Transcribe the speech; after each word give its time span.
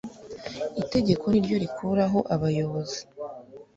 itegeko 0.81 1.25
niryo 1.29 1.55
rikuraho 1.63 2.19
abayobozi 2.35 2.99